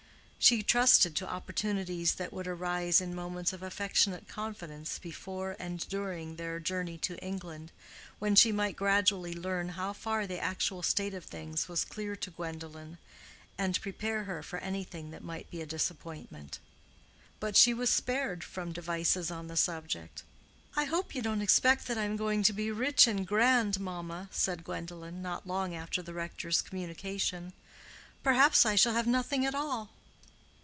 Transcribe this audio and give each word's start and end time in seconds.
She 0.43 0.63
trusted 0.63 1.15
to 1.17 1.29
opportunities 1.29 2.15
that 2.15 2.33
would 2.33 2.47
arise 2.47 2.99
in 2.99 3.13
moments 3.13 3.53
of 3.53 3.61
affectionate 3.61 4.27
confidence 4.27 4.97
before 4.97 5.55
and 5.59 5.87
during 5.87 6.35
their 6.35 6.59
journey 6.59 6.97
to 6.97 7.19
England, 7.23 7.71
when 8.17 8.33
she 8.35 8.51
might 8.51 8.75
gradually 8.75 9.35
learn 9.35 9.69
how 9.69 9.93
far 9.93 10.25
the 10.25 10.39
actual 10.39 10.81
state 10.81 11.13
of 11.13 11.25
things 11.25 11.67
was 11.69 11.85
clear 11.85 12.15
to 12.15 12.31
Gwendolen, 12.31 12.97
and 13.55 13.79
prepare 13.81 14.23
her 14.23 14.41
for 14.41 14.57
anything 14.59 15.11
that 15.11 15.23
might 15.23 15.47
be 15.51 15.61
a 15.61 15.67
disappointment. 15.67 16.57
But 17.39 17.55
she 17.55 17.71
was 17.71 17.91
spared 17.91 18.43
from 18.43 18.71
devices 18.73 19.29
on 19.29 19.47
the 19.47 19.55
subject. 19.55 20.23
"I 20.75 20.85
hope 20.85 21.13
you 21.13 21.21
don't 21.21 21.43
expect 21.43 21.85
that 21.85 21.99
I 21.99 22.05
am 22.05 22.17
going 22.17 22.41
to 22.43 22.51
be 22.53 22.71
rich 22.71 23.05
and 23.05 23.27
grand, 23.27 23.79
mamma," 23.79 24.27
said 24.31 24.63
Gwendolen, 24.63 25.21
not 25.21 25.45
long 25.45 25.75
after 25.75 26.01
the 26.01 26.15
rector's 26.15 26.63
communication; 26.63 27.53
"perhaps 28.23 28.65
I 28.65 28.73
shall 28.73 28.93
have 28.93 29.05
nothing 29.07 29.45
at 29.45 29.53
all." 29.53 29.91